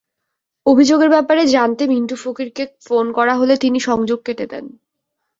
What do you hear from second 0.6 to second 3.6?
অভিযোগের ব্যাপারে জানতে মিন্টু ফকিরকে ফোন করা হলে